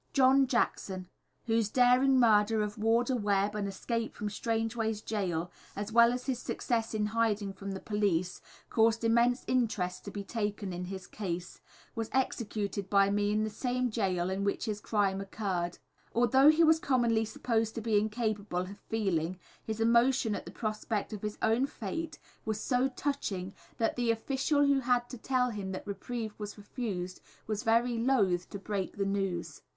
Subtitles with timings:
[0.13, 1.09] John Jackson,
[1.45, 6.39] whose daring murder of warder Webb and escape from Strangeways Gaol, as well as his
[6.39, 8.41] success in hiding from the police,
[8.71, 11.61] caused immense interest to be taken in his case,
[11.93, 15.77] was executed by me in the same gaol in which his crime occurred.
[16.15, 21.13] Although he was commonly supposed to be incapable of feeling, his emotion at the prospect
[21.13, 25.71] of his own fate was so touching that the official who had to tell him
[25.73, 29.61] that reprieve was refused was very loth to break the news.